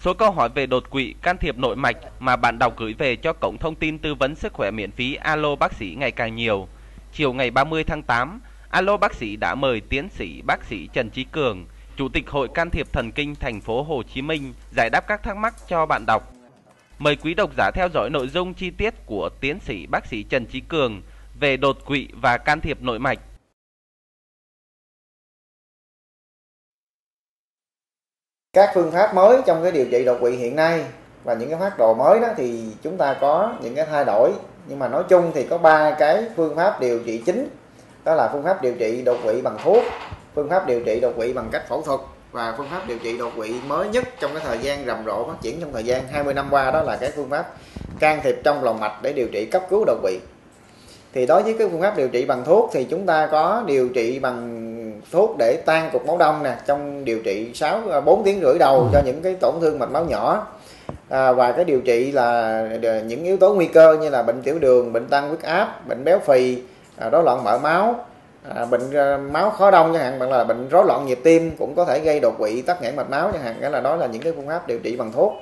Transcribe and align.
Số 0.00 0.14
câu 0.14 0.30
hỏi 0.30 0.48
về 0.54 0.66
đột 0.66 0.90
quỵ, 0.90 1.14
can 1.22 1.36
thiệp 1.38 1.58
nội 1.58 1.76
mạch 1.76 1.96
mà 2.18 2.36
bạn 2.36 2.58
đọc 2.58 2.74
gửi 2.76 2.94
về 2.94 3.16
cho 3.16 3.32
cổng 3.32 3.56
thông 3.58 3.74
tin 3.74 3.98
tư 3.98 4.14
vấn 4.14 4.34
sức 4.34 4.52
khỏe 4.52 4.70
miễn 4.70 4.90
phí 4.90 5.14
Alo 5.14 5.56
bác 5.56 5.72
sĩ 5.72 5.96
ngày 5.98 6.10
càng 6.10 6.36
nhiều. 6.36 6.68
Chiều 7.12 7.32
ngày 7.32 7.50
30 7.50 7.84
tháng 7.84 8.02
8, 8.02 8.40
Alo 8.70 8.96
bác 8.96 9.14
sĩ 9.14 9.36
đã 9.36 9.54
mời 9.54 9.80
tiến 9.80 10.08
sĩ 10.08 10.42
bác 10.46 10.64
sĩ 10.64 10.88
Trần 10.92 11.10
Chí 11.10 11.24
Cường, 11.24 11.66
Chủ 11.96 12.08
tịch 12.08 12.30
Hội 12.30 12.48
Can 12.54 12.70
thiệp 12.70 12.86
Thần 12.92 13.12
kinh 13.12 13.34
thành 13.34 13.60
phố 13.60 13.82
Hồ 13.82 14.02
Chí 14.02 14.22
Minh 14.22 14.52
giải 14.76 14.90
đáp 14.90 15.04
các 15.06 15.22
thắc 15.22 15.36
mắc 15.36 15.54
cho 15.68 15.86
bạn 15.86 16.04
đọc. 16.06 16.32
Mời 16.98 17.16
quý 17.16 17.34
độc 17.34 17.50
giả 17.56 17.70
theo 17.74 17.88
dõi 17.94 18.10
nội 18.10 18.28
dung 18.28 18.54
chi 18.54 18.70
tiết 18.70 18.94
của 19.06 19.28
tiến 19.40 19.58
sĩ 19.60 19.86
bác 19.86 20.06
sĩ 20.06 20.22
Trần 20.22 20.46
Chí 20.46 20.60
Cường 20.60 21.02
về 21.40 21.56
đột 21.56 21.84
quỵ 21.84 22.08
và 22.12 22.38
can 22.38 22.60
thiệp 22.60 22.82
nội 22.82 22.98
mạch. 22.98 23.18
Các 28.52 28.70
phương 28.74 28.90
pháp 28.90 29.14
mới 29.14 29.38
trong 29.46 29.62
cái 29.62 29.72
điều 29.72 29.86
trị 29.90 30.04
đột 30.04 30.16
quỵ 30.20 30.30
hiện 30.30 30.56
nay 30.56 30.84
và 31.24 31.34
những 31.34 31.50
cái 31.50 31.58
phát 31.58 31.78
đồ 31.78 31.94
mới 31.94 32.20
đó 32.20 32.28
thì 32.36 32.64
chúng 32.82 32.96
ta 32.96 33.14
có 33.20 33.52
những 33.62 33.74
cái 33.74 33.86
thay 33.90 34.04
đổi. 34.04 34.32
Nhưng 34.68 34.78
mà 34.78 34.88
nói 34.88 35.02
chung 35.08 35.30
thì 35.34 35.44
có 35.44 35.58
ba 35.58 35.96
cái 35.98 36.24
phương 36.36 36.56
pháp 36.56 36.80
điều 36.80 36.98
trị 36.98 37.22
chính. 37.26 37.48
Đó 38.04 38.14
là 38.14 38.28
phương 38.32 38.42
pháp 38.42 38.62
điều 38.62 38.74
trị 38.74 39.02
đột 39.02 39.16
quỵ 39.24 39.40
bằng 39.40 39.56
thuốc, 39.64 39.82
phương 40.34 40.48
pháp 40.48 40.66
điều 40.66 40.80
trị 40.80 41.00
đột 41.00 41.12
quỵ 41.16 41.32
bằng 41.32 41.48
cách 41.52 41.68
phẫu 41.68 41.82
thuật 41.82 42.00
và 42.32 42.54
phương 42.58 42.66
pháp 42.70 42.86
điều 42.86 42.98
trị 42.98 43.18
đột 43.18 43.32
quỵ 43.36 43.54
mới 43.66 43.88
nhất 43.88 44.04
trong 44.20 44.30
cái 44.34 44.42
thời 44.46 44.58
gian 44.58 44.86
rầm 44.86 45.04
rộ 45.06 45.24
phát 45.26 45.42
triển 45.42 45.60
trong 45.60 45.72
thời 45.72 45.84
gian 45.84 46.02
20 46.08 46.34
năm 46.34 46.46
qua. 46.50 46.70
Đó 46.70 46.82
là 46.82 46.96
cái 46.96 47.10
phương 47.16 47.30
pháp 47.30 47.54
can 47.98 48.20
thiệp 48.22 48.36
trong 48.44 48.64
lòng 48.64 48.80
mạch 48.80 49.02
để 49.02 49.12
điều 49.12 49.28
trị 49.28 49.46
cấp 49.46 49.62
cứu 49.70 49.84
đột 49.84 49.98
quỵ. 50.02 50.18
Thì 51.12 51.26
đối 51.26 51.42
với 51.42 51.54
cái 51.58 51.68
phương 51.68 51.80
pháp 51.80 51.96
điều 51.96 52.08
trị 52.08 52.24
bằng 52.24 52.44
thuốc 52.44 52.70
thì 52.72 52.84
chúng 52.84 53.06
ta 53.06 53.26
có 53.26 53.62
điều 53.66 53.88
trị 53.88 54.18
bằng 54.18 54.69
thuốc 55.12 55.36
để 55.38 55.56
tan 55.66 55.90
cục 55.92 56.06
máu 56.06 56.18
đông 56.18 56.42
nè 56.42 56.56
trong 56.66 57.04
điều 57.04 57.18
trị 57.24 57.50
6 57.54 57.80
4 58.04 58.24
tiếng 58.24 58.40
rưỡi 58.40 58.58
đầu 58.58 58.88
cho 58.92 59.00
những 59.04 59.22
cái 59.22 59.34
tổn 59.40 59.54
thương 59.60 59.78
mạch 59.78 59.90
máu 59.90 60.04
nhỏ. 60.04 60.46
À, 61.08 61.32
và 61.32 61.52
cái 61.52 61.64
điều 61.64 61.80
trị 61.80 62.12
là 62.12 62.62
những 63.06 63.24
yếu 63.24 63.36
tố 63.36 63.54
nguy 63.54 63.66
cơ 63.66 63.98
như 64.00 64.10
là 64.10 64.22
bệnh 64.22 64.42
tiểu 64.42 64.58
đường 64.58 64.92
bệnh 64.92 65.08
tăng 65.08 65.28
huyết 65.28 65.42
áp 65.42 65.88
bệnh 65.88 66.04
béo 66.04 66.18
phì 66.18 66.62
à, 66.96 67.08
rối 67.08 67.24
loạn 67.24 67.44
mỡ 67.44 67.58
máu. 67.58 68.04
À, 68.54 68.64
bệnh 68.64 68.94
à, 68.94 69.16
máu 69.16 69.50
khó 69.50 69.70
đông 69.70 69.92
chẳng 69.92 70.02
hạn 70.02 70.18
hoặc 70.18 70.30
là 70.30 70.44
bệnh 70.44 70.68
rối 70.68 70.84
loạn 70.86 71.06
nhịp 71.06 71.20
tim 71.24 71.50
cũng 71.58 71.74
có 71.74 71.84
thể 71.84 72.00
gây 72.00 72.20
đột 72.20 72.34
quỵ 72.38 72.62
tắc 72.62 72.82
nghẽn 72.82 72.96
mạch 72.96 73.10
máu 73.10 73.30
chẳng 73.32 73.42
hạn. 73.42 73.56
Cái 73.60 73.70
là 73.70 73.80
đó 73.80 73.96
là 73.96 74.06
những 74.06 74.22
cái 74.22 74.32
phương 74.36 74.48
pháp 74.48 74.66
điều 74.66 74.78
trị 74.78 74.96
bằng 74.96 75.12
thuốc 75.12 75.32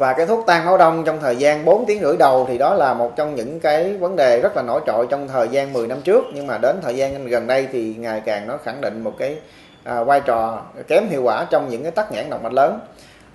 và 0.00 0.12
cái 0.12 0.26
thuốc 0.26 0.46
tan 0.46 0.64
máu 0.64 0.78
đông 0.78 1.04
trong 1.04 1.20
thời 1.20 1.36
gian 1.36 1.64
4 1.64 1.86
tiếng 1.86 2.00
rưỡi 2.00 2.16
đầu 2.16 2.46
thì 2.48 2.58
đó 2.58 2.74
là 2.74 2.94
một 2.94 3.16
trong 3.16 3.34
những 3.34 3.60
cái 3.60 3.96
vấn 3.96 4.16
đề 4.16 4.40
rất 4.40 4.56
là 4.56 4.62
nổi 4.62 4.80
trội 4.86 5.06
trong 5.10 5.28
thời 5.28 5.48
gian 5.48 5.72
10 5.72 5.86
năm 5.86 6.00
trước. 6.02 6.24
Nhưng 6.34 6.46
mà 6.46 6.58
đến 6.58 6.76
thời 6.82 6.96
gian 6.96 7.26
gần 7.26 7.46
đây 7.46 7.68
thì 7.72 7.94
ngày 7.98 8.22
càng 8.24 8.46
nó 8.46 8.56
khẳng 8.64 8.80
định 8.80 9.04
một 9.04 9.12
cái 9.18 9.38
à, 9.84 10.02
vai 10.04 10.20
trò 10.20 10.62
kém 10.88 11.08
hiệu 11.08 11.22
quả 11.22 11.46
trong 11.50 11.68
những 11.68 11.82
cái 11.82 11.92
tắc 11.92 12.12
nghẽn 12.12 12.30
động 12.30 12.42
mạch 12.42 12.52
lớn. 12.52 12.80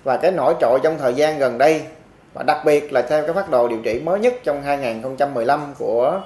Và 0.04 0.16
cái 0.16 0.30
nổi 0.30 0.54
trội 0.60 0.78
trong 0.82 0.98
thời 0.98 1.14
gian 1.14 1.38
gần 1.38 1.58
đây 1.58 1.82
và 2.34 2.42
đặc 2.42 2.64
biệt 2.64 2.92
là 2.92 3.02
theo 3.02 3.22
cái 3.22 3.32
phát 3.32 3.50
đồ 3.50 3.68
điều 3.68 3.78
trị 3.84 4.00
mới 4.04 4.20
nhất 4.20 4.34
trong 4.44 4.62
2015 4.62 5.74
của 5.78 6.20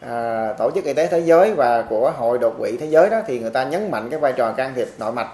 à, 0.00 0.48
tổ 0.58 0.70
chức 0.74 0.84
y 0.84 0.92
tế 0.92 1.06
thế 1.06 1.20
giới 1.20 1.54
và 1.54 1.82
của 1.82 2.12
hội 2.16 2.38
đột 2.38 2.54
quỵ 2.58 2.76
thế 2.76 2.86
giới 2.86 3.10
đó 3.10 3.20
thì 3.26 3.38
người 3.38 3.50
ta 3.50 3.64
nhấn 3.64 3.90
mạnh 3.90 4.10
cái 4.10 4.20
vai 4.20 4.32
trò 4.32 4.52
can 4.52 4.72
thiệp 4.74 4.88
nội 4.98 5.12
mạch 5.12 5.28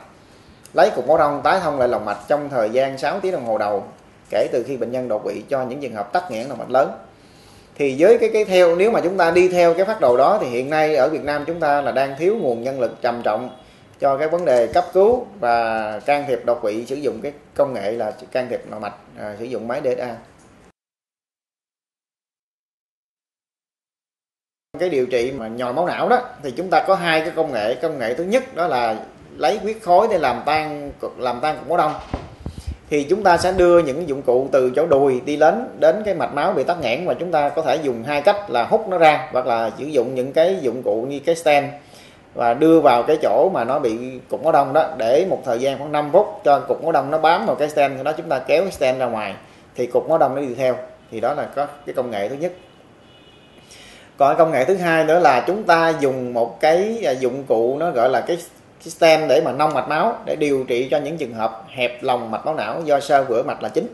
lấy 0.74 0.90
cục 0.90 1.08
máu 1.08 1.18
đông 1.18 1.40
tái 1.44 1.60
thông 1.62 1.78
lại 1.78 1.88
lòng 1.88 2.04
mạch 2.04 2.18
trong 2.28 2.48
thời 2.48 2.70
gian 2.70 2.98
6 2.98 3.20
tiếng 3.20 3.32
đồng 3.32 3.44
hồ 3.44 3.58
đầu 3.58 3.84
kể 4.30 4.48
từ 4.52 4.64
khi 4.66 4.76
bệnh 4.76 4.92
nhân 4.92 5.08
đột 5.08 5.24
quỵ 5.24 5.42
cho 5.48 5.64
những 5.64 5.80
trường 5.80 5.94
hợp 5.94 6.12
tắc 6.12 6.30
nghẽn 6.30 6.48
động 6.48 6.58
mạch 6.58 6.70
lớn. 6.70 6.90
Thì 7.74 7.96
với 7.98 8.18
cái 8.18 8.30
cái 8.32 8.44
theo 8.44 8.76
nếu 8.76 8.90
mà 8.90 9.00
chúng 9.00 9.16
ta 9.16 9.30
đi 9.30 9.48
theo 9.48 9.74
cái 9.74 9.84
phát 9.84 10.00
đồ 10.00 10.16
đó 10.16 10.38
thì 10.40 10.48
hiện 10.48 10.70
nay 10.70 10.96
ở 10.96 11.08
Việt 11.08 11.24
Nam 11.24 11.44
chúng 11.46 11.60
ta 11.60 11.80
là 11.82 11.92
đang 11.92 12.14
thiếu 12.18 12.36
nguồn 12.40 12.62
nhân 12.62 12.80
lực 12.80 12.92
trầm 13.02 13.20
trọng 13.24 13.50
cho 14.00 14.16
cái 14.16 14.28
vấn 14.28 14.44
đề 14.44 14.66
cấp 14.66 14.84
cứu 14.92 15.26
và 15.40 16.00
can 16.00 16.24
thiệp 16.28 16.40
đột 16.44 16.62
quỵ 16.62 16.86
sử 16.86 16.94
dụng 16.94 17.20
cái 17.22 17.32
công 17.54 17.74
nghệ 17.74 17.92
là 17.92 18.12
can 18.32 18.48
thiệp 18.48 18.62
nội 18.70 18.80
mạch 18.80 18.94
à, 19.18 19.36
sử 19.38 19.44
dụng 19.44 19.68
máy 19.68 19.80
DSA 19.84 20.16
cái 24.78 24.88
điều 24.88 25.06
trị 25.06 25.32
mà 25.36 25.48
nhồi 25.48 25.72
máu 25.72 25.86
não 25.86 26.08
đó 26.08 26.20
thì 26.42 26.50
chúng 26.50 26.70
ta 26.70 26.84
có 26.86 26.94
hai 26.94 27.20
cái 27.20 27.30
công 27.30 27.52
nghệ. 27.52 27.74
Công 27.74 27.98
nghệ 27.98 28.14
thứ 28.14 28.24
nhất 28.24 28.54
đó 28.54 28.66
là 28.66 29.04
lấy 29.36 29.58
huyết 29.58 29.76
khối 29.82 30.08
để 30.10 30.18
làm 30.18 30.42
tan 30.46 30.92
làm 31.18 31.40
tan 31.40 31.58
cục 31.58 31.68
máu 31.68 31.78
đông 31.78 31.92
thì 32.90 33.02
chúng 33.02 33.22
ta 33.22 33.36
sẽ 33.36 33.52
đưa 33.52 33.78
những 33.78 34.08
dụng 34.08 34.22
cụ 34.22 34.48
từ 34.52 34.70
chỗ 34.76 34.86
đùi 34.86 35.20
đi 35.20 35.36
đến 35.36 35.68
đến 35.78 36.02
cái 36.04 36.14
mạch 36.14 36.34
máu 36.34 36.52
bị 36.52 36.64
tắc 36.64 36.80
nghẽn 36.80 37.06
và 37.06 37.14
chúng 37.14 37.32
ta 37.32 37.48
có 37.48 37.62
thể 37.62 37.76
dùng 37.82 38.04
hai 38.04 38.20
cách 38.20 38.50
là 38.50 38.64
hút 38.64 38.88
nó 38.88 38.98
ra 38.98 39.28
hoặc 39.32 39.46
là 39.46 39.70
sử 39.78 39.84
dụng 39.84 40.14
những 40.14 40.32
cái 40.32 40.56
dụng 40.60 40.82
cụ 40.82 41.06
như 41.08 41.20
cái 41.20 41.34
stent 41.34 41.70
và 42.34 42.54
đưa 42.54 42.80
vào 42.80 43.02
cái 43.02 43.16
chỗ 43.22 43.50
mà 43.54 43.64
nó 43.64 43.78
bị 43.78 44.20
cục 44.30 44.42
máu 44.42 44.52
đông 44.52 44.72
đó 44.72 44.88
để 44.96 45.26
một 45.30 45.42
thời 45.44 45.58
gian 45.58 45.78
khoảng 45.78 45.92
5 45.92 46.10
phút 46.12 46.26
cho 46.44 46.60
cục 46.68 46.82
máu 46.82 46.92
đông 46.92 47.10
nó 47.10 47.18
bám 47.18 47.46
vào 47.46 47.56
cái 47.56 47.68
stent 47.68 48.04
đó 48.04 48.12
chúng 48.12 48.28
ta 48.28 48.38
kéo 48.38 48.62
cái 48.62 48.72
stent 48.72 48.98
ra 48.98 49.06
ngoài 49.06 49.34
thì 49.78 49.86
cục 49.86 50.08
máu 50.08 50.18
đông 50.18 50.34
nó 50.34 50.40
đi 50.40 50.54
theo. 50.54 50.76
Thì 51.10 51.20
đó 51.20 51.34
là 51.34 51.44
có 51.44 51.66
cái 51.86 51.94
công 51.94 52.10
nghệ 52.10 52.28
thứ 52.28 52.34
nhất. 52.34 52.52
Còn 54.16 54.36
công 54.36 54.50
nghệ 54.50 54.64
thứ 54.64 54.76
hai 54.76 55.04
nữa 55.04 55.18
là 55.18 55.44
chúng 55.46 55.62
ta 55.62 55.92
dùng 56.00 56.34
một 56.34 56.60
cái 56.60 57.02
à, 57.04 57.12
dụng 57.12 57.44
cụ 57.44 57.76
nó 57.78 57.90
gọi 57.90 58.08
là 58.08 58.20
cái, 58.20 58.38
cái 58.84 58.90
stent 58.90 59.28
để 59.28 59.40
mà 59.44 59.52
nông 59.52 59.74
mạch 59.74 59.88
máu, 59.88 60.16
để 60.24 60.36
điều 60.36 60.64
trị 60.68 60.88
cho 60.90 60.98
những 60.98 61.16
trường 61.16 61.34
hợp 61.34 61.64
hẹp 61.68 62.02
lòng 62.02 62.30
mạch 62.30 62.46
máu 62.46 62.54
não 62.54 62.82
do 62.84 63.00
sơ 63.00 63.24
vữa 63.24 63.42
mạch 63.42 63.62
là 63.62 63.68
chính. 63.68 63.86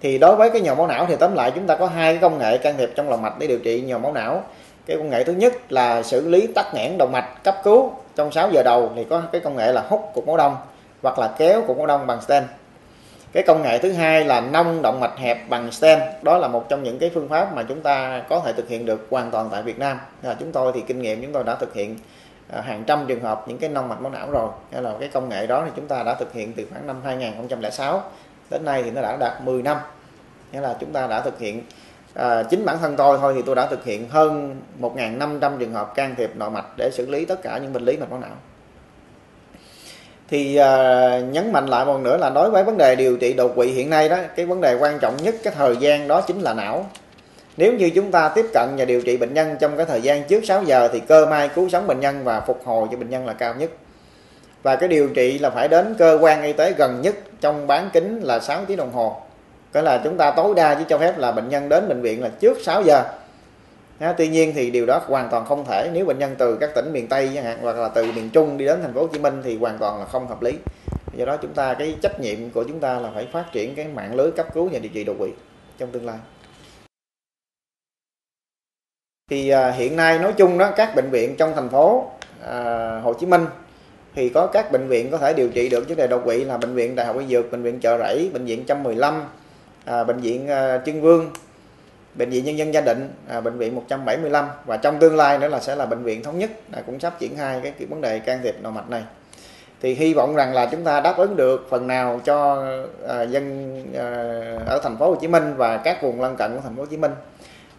Thì 0.00 0.18
đối 0.18 0.36
với 0.36 0.50
cái 0.50 0.60
nhồi 0.60 0.76
máu 0.76 0.86
não 0.86 1.06
thì 1.08 1.16
tóm 1.16 1.34
lại 1.34 1.52
chúng 1.54 1.66
ta 1.66 1.76
có 1.76 1.86
hai 1.86 2.12
cái 2.12 2.20
công 2.20 2.38
nghệ 2.38 2.58
can 2.58 2.76
thiệp 2.76 2.90
trong 2.94 3.10
lòng 3.10 3.22
mạch 3.22 3.38
để 3.38 3.46
điều 3.46 3.58
trị 3.58 3.80
nhồi 3.80 3.98
máu 3.98 4.12
não. 4.12 4.44
Cái 4.86 4.96
công 4.96 5.10
nghệ 5.10 5.24
thứ 5.24 5.32
nhất 5.32 5.72
là 5.72 6.02
xử 6.02 6.28
lý 6.28 6.46
tắc 6.46 6.74
nghẽn 6.74 6.98
động 6.98 7.12
mạch 7.12 7.44
cấp 7.44 7.56
cứu 7.64 7.92
trong 8.16 8.32
6 8.32 8.50
giờ 8.50 8.62
đầu, 8.62 8.92
thì 8.96 9.04
có 9.10 9.22
cái 9.32 9.40
công 9.40 9.56
nghệ 9.56 9.72
là 9.72 9.84
hút 9.88 10.10
cục 10.14 10.26
máu 10.26 10.36
đông 10.36 10.56
hoặc 11.02 11.18
là 11.18 11.30
kéo 11.38 11.62
cục 11.66 11.78
máu 11.78 11.86
đông 11.86 12.06
bằng 12.06 12.20
stent. 12.20 12.44
Cái 13.32 13.42
công 13.42 13.62
nghệ 13.62 13.78
thứ 13.78 13.92
hai 13.92 14.24
là 14.24 14.40
nông 14.40 14.82
động 14.82 15.00
mạch 15.00 15.18
hẹp 15.18 15.48
bằng 15.48 15.72
stent. 15.72 16.00
Đó 16.22 16.38
là 16.38 16.48
một 16.48 16.68
trong 16.68 16.82
những 16.82 16.98
cái 16.98 17.10
phương 17.14 17.28
pháp 17.28 17.54
mà 17.54 17.62
chúng 17.62 17.80
ta 17.80 18.22
có 18.28 18.40
thể 18.44 18.52
thực 18.52 18.68
hiện 18.68 18.86
được 18.86 19.06
hoàn 19.10 19.30
toàn 19.30 19.48
tại 19.52 19.62
Việt 19.62 19.78
Nam. 19.78 19.98
Là 20.22 20.36
chúng 20.40 20.52
tôi 20.52 20.72
thì 20.74 20.80
kinh 20.80 21.02
nghiệm 21.02 21.22
chúng 21.22 21.32
tôi 21.32 21.44
đã 21.44 21.54
thực 21.54 21.74
hiện 21.74 21.96
Ờ, 22.52 22.60
hàng 22.60 22.84
trăm 22.86 23.04
trường 23.06 23.20
hợp 23.20 23.44
những 23.48 23.58
cái 23.58 23.70
nông 23.70 23.88
mạch 23.88 24.00
máu 24.00 24.12
não 24.12 24.30
rồi. 24.30 24.48
Hay 24.72 24.82
là 24.82 24.92
cái 25.00 25.08
công 25.08 25.28
nghệ 25.28 25.46
đó 25.46 25.62
thì 25.64 25.70
chúng 25.76 25.86
ta 25.86 26.02
đã 26.02 26.14
thực 26.14 26.32
hiện 26.32 26.52
từ 26.52 26.66
khoảng 26.70 26.86
năm 26.86 26.96
2006 27.04 28.02
đến 28.50 28.64
nay 28.64 28.82
thì 28.82 28.90
nó 28.90 29.02
đã 29.02 29.16
đạt 29.20 29.42
10 29.42 29.62
năm. 29.62 29.76
Nghĩa 30.52 30.60
là 30.60 30.76
chúng 30.80 30.92
ta 30.92 31.06
đã 31.06 31.20
thực 31.20 31.38
hiện 31.38 31.62
à, 32.14 32.42
chính 32.42 32.64
bản 32.64 32.78
thân 32.78 32.96
tôi 32.96 33.18
thôi 33.20 33.32
thì 33.36 33.42
tôi 33.46 33.54
đã 33.54 33.66
thực 33.66 33.84
hiện 33.84 34.08
hơn 34.08 34.56
1.500 34.80 35.58
trường 35.58 35.72
hợp 35.72 35.94
can 35.94 36.14
thiệp 36.14 36.36
nội 36.36 36.50
mạch 36.50 36.66
để 36.76 36.90
xử 36.92 37.06
lý 37.06 37.24
tất 37.24 37.42
cả 37.42 37.58
những 37.58 37.72
bệnh 37.72 37.84
lý 37.84 37.96
mạch 37.96 38.10
máu 38.10 38.20
não. 38.20 38.36
Thì 40.28 40.56
à, 40.56 41.18
nhấn 41.18 41.52
mạnh 41.52 41.66
lại 41.66 41.84
một 41.84 42.00
nữa 42.00 42.16
là 42.16 42.30
đối 42.30 42.50
với 42.50 42.64
vấn 42.64 42.78
đề 42.78 42.96
điều 42.96 43.16
trị 43.16 43.32
đột 43.32 43.52
quỵ 43.56 43.66
hiện 43.66 43.90
nay 43.90 44.08
đó 44.08 44.16
cái 44.36 44.46
vấn 44.46 44.60
đề 44.60 44.74
quan 44.74 44.98
trọng 44.98 45.16
nhất 45.16 45.34
cái 45.42 45.54
thời 45.56 45.76
gian 45.76 46.08
đó 46.08 46.20
chính 46.20 46.40
là 46.40 46.54
não 46.54 46.86
nếu 47.56 47.72
như 47.72 47.90
chúng 47.90 48.10
ta 48.10 48.28
tiếp 48.28 48.46
cận 48.52 48.68
và 48.76 48.84
điều 48.84 49.00
trị 49.00 49.16
bệnh 49.16 49.34
nhân 49.34 49.56
trong 49.60 49.76
cái 49.76 49.86
thời 49.86 50.00
gian 50.00 50.24
trước 50.24 50.44
6 50.44 50.64
giờ 50.64 50.88
thì 50.92 51.00
cơ 51.00 51.26
may 51.26 51.48
cứu 51.48 51.68
sống 51.68 51.86
bệnh 51.86 52.00
nhân 52.00 52.24
và 52.24 52.40
phục 52.40 52.60
hồi 52.64 52.88
cho 52.90 52.96
bệnh 52.96 53.10
nhân 53.10 53.26
là 53.26 53.32
cao 53.32 53.54
nhất. 53.54 53.70
Và 54.62 54.76
cái 54.76 54.88
điều 54.88 55.08
trị 55.08 55.38
là 55.38 55.50
phải 55.50 55.68
đến 55.68 55.94
cơ 55.98 56.18
quan 56.20 56.42
y 56.42 56.52
tế 56.52 56.72
gần 56.78 57.00
nhất 57.02 57.14
trong 57.40 57.66
bán 57.66 57.90
kính 57.92 58.20
là 58.22 58.40
6 58.40 58.64
tiếng 58.64 58.76
đồng 58.76 58.92
hồ. 58.92 59.16
Cái 59.72 59.82
là 59.82 60.00
chúng 60.04 60.16
ta 60.16 60.30
tối 60.30 60.54
đa 60.56 60.74
chỉ 60.74 60.84
cho 60.88 60.98
phép 60.98 61.18
là 61.18 61.32
bệnh 61.32 61.48
nhân 61.48 61.68
đến 61.68 61.88
bệnh 61.88 62.02
viện 62.02 62.22
là 62.22 62.28
trước 62.28 62.58
6 62.62 62.82
giờ. 62.82 63.02
À, 63.98 64.14
tuy 64.18 64.28
nhiên 64.28 64.52
thì 64.54 64.70
điều 64.70 64.86
đó 64.86 65.00
hoàn 65.06 65.28
toàn 65.30 65.44
không 65.44 65.64
thể. 65.64 65.90
Nếu 65.92 66.04
bệnh 66.04 66.18
nhân 66.18 66.34
từ 66.38 66.56
các 66.56 66.70
tỉnh 66.74 66.92
miền 66.92 67.08
tây 67.08 67.30
chẳng 67.34 67.44
hạn 67.44 67.58
hoặc 67.62 67.76
là 67.76 67.88
từ 67.88 68.12
miền 68.12 68.30
trung 68.30 68.58
đi 68.58 68.64
đến 68.64 68.78
thành 68.82 68.94
phố 68.94 69.00
hồ 69.00 69.06
chí 69.06 69.18
minh 69.18 69.40
thì 69.44 69.58
hoàn 69.58 69.78
toàn 69.78 69.98
là 69.98 70.04
không 70.04 70.26
hợp 70.26 70.42
lý. 70.42 70.52
Do 71.16 71.24
đó 71.24 71.36
chúng 71.36 71.54
ta 71.54 71.74
cái 71.74 71.96
trách 72.02 72.20
nhiệm 72.20 72.50
của 72.50 72.64
chúng 72.64 72.80
ta 72.80 72.98
là 72.98 73.10
phải 73.14 73.28
phát 73.32 73.44
triển 73.52 73.74
cái 73.74 73.86
mạng 73.94 74.14
lưới 74.14 74.30
cấp 74.30 74.46
cứu 74.54 74.68
và 74.72 74.78
điều 74.78 74.90
trị 74.94 75.04
đột 75.04 75.16
quỵ 75.18 75.28
trong 75.78 75.90
tương 75.90 76.06
lai 76.06 76.16
thì 79.32 79.48
à, 79.48 79.70
hiện 79.70 79.96
nay 79.96 80.18
nói 80.18 80.32
chung 80.32 80.58
đó 80.58 80.70
các 80.76 80.94
bệnh 80.94 81.10
viện 81.10 81.36
trong 81.36 81.52
thành 81.54 81.68
phố 81.68 82.10
à, 82.46 83.00
Hồ 83.04 83.14
Chí 83.14 83.26
Minh 83.26 83.46
thì 84.14 84.28
có 84.28 84.46
các 84.46 84.72
bệnh 84.72 84.88
viện 84.88 85.10
có 85.10 85.18
thể 85.18 85.34
điều 85.34 85.48
trị 85.48 85.68
được. 85.68 85.88
Vấn 85.88 85.96
đề 85.96 86.06
đột 86.06 86.22
quỵ 86.24 86.44
là 86.44 86.56
bệnh 86.56 86.74
viện 86.74 86.96
Đại 86.96 87.06
học 87.06 87.16
Y 87.18 87.26
Dược, 87.26 87.52
bệnh 87.52 87.62
viện 87.62 87.80
Chợ 87.80 87.98
Rẫy, 87.98 88.30
bệnh 88.32 88.44
viện 88.44 88.58
115, 88.58 89.24
à, 89.84 90.04
bệnh 90.04 90.20
viện 90.20 90.48
à, 90.48 90.78
Trưng 90.86 91.00
Vương, 91.00 91.30
bệnh 92.14 92.30
viện 92.30 92.44
Nhân 92.44 92.58
dân 92.58 92.74
Gia 92.74 92.80
Định, 92.80 93.10
à, 93.28 93.40
bệnh 93.40 93.58
viện 93.58 93.74
175 93.74 94.48
và 94.66 94.76
trong 94.76 94.98
tương 94.98 95.16
lai 95.16 95.38
nữa 95.38 95.48
là 95.48 95.60
sẽ 95.60 95.76
là 95.76 95.86
bệnh 95.86 96.02
viện 96.02 96.22
thống 96.22 96.38
nhất 96.38 96.50
à, 96.72 96.82
cũng 96.86 97.00
sắp 97.00 97.18
triển 97.18 97.36
khai 97.36 97.60
cái, 97.62 97.72
cái 97.78 97.86
vấn 97.86 98.00
đề 98.00 98.18
can 98.18 98.40
thiệp 98.42 98.54
nội 98.62 98.72
mạch 98.72 98.90
này. 98.90 99.02
Thì 99.82 99.94
hy 99.94 100.14
vọng 100.14 100.34
rằng 100.34 100.54
là 100.54 100.66
chúng 100.66 100.84
ta 100.84 101.00
đáp 101.00 101.16
ứng 101.16 101.36
được 101.36 101.66
phần 101.70 101.86
nào 101.86 102.20
cho 102.24 102.66
à, 103.08 103.22
dân 103.22 103.76
à, 103.98 104.06
ở 104.66 104.80
thành 104.82 104.96
phố 104.98 105.08
Hồ 105.08 105.14
Chí 105.14 105.28
Minh 105.28 105.54
và 105.56 105.76
các 105.76 106.02
vùng 106.02 106.20
lân 106.20 106.36
cận 106.36 106.54
của 106.54 106.60
thành 106.62 106.76
phố 106.76 106.82
Hồ 106.82 106.86
Chí 106.86 106.96
Minh 106.96 107.12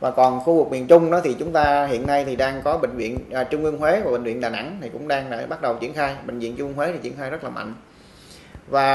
và 0.04 0.12
còn 0.12 0.40
khu 0.40 0.56
vực 0.56 0.72
miền 0.72 0.88
Trung 0.88 1.12
đó 1.12 1.22
thì 1.24 1.36
chúng 1.40 1.52
ta 1.52 1.86
hiện 1.86 2.08
nay 2.08 2.26
thì 2.26 2.36
đang 2.36 2.62
có 2.64 2.78
bệnh 2.78 2.96
viện 2.96 3.20
à, 3.32 3.44
Trung 3.44 3.64
ương 3.64 3.78
Huế 3.78 4.02
và 4.02 4.12
bệnh 4.12 4.24
viện 4.24 4.42
Đà 4.42 4.50
Nẵng 4.50 4.78
thì 4.82 4.90
cũng 4.90 5.08
đang 5.08 5.30
đã 5.30 5.46
bắt 5.50 5.62
đầu 5.62 5.76
triển 5.80 5.94
khai. 5.94 6.16
Bệnh 6.26 6.40
viện 6.40 6.56
Trung 6.58 6.68
ương 6.68 6.78
Huế 6.78 6.92
thì 6.92 6.98
triển 7.02 7.14
khai 7.18 7.30
rất 7.30 7.44
là 7.44 7.50
mạnh. 7.50 7.74
Và 8.68 8.90